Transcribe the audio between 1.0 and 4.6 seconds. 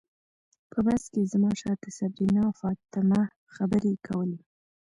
کې زما شاته صبرینا او فاطمه خبرې کولې.